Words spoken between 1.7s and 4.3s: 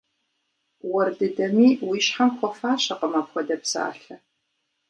уи щхьэм хуэфащэкъым апхуэдэ псалъэ.